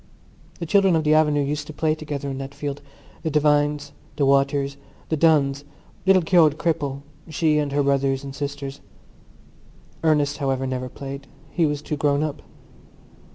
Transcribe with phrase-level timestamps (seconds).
[0.57, 4.77] The children of the avenue used to play together in that field—the Devines, the Waters,
[5.09, 5.63] the Dunns,
[6.07, 8.81] little Keogh the cripple, she and her brothers and sisters.
[10.03, 12.41] Ernest, however, never played: he was too grown up.